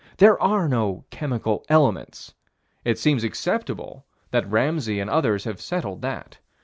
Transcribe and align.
There 0.17 0.41
are 0.41 0.67
no 0.67 1.05
chemical 1.11 1.63
elements. 1.69 2.33
It 2.83 2.97
seems 2.97 3.23
acceptable 3.23 4.07
that 4.31 4.49
Ramsay 4.49 4.99
and 4.99 5.11
others 5.11 5.43
have 5.43 5.61
settled 5.61 6.01
that. 6.01 6.39